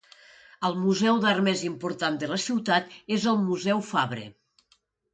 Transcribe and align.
El 0.69 0.77
museu 0.85 1.19
d'art 1.25 1.43
més 1.49 1.61
important 1.69 2.19
de 2.25 2.31
la 2.33 2.41
ciutat 2.47 2.99
és 3.19 3.31
el 3.35 3.41
Museu 3.47 3.89
Fabre. 3.95 4.29